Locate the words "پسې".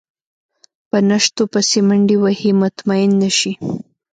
1.51-1.79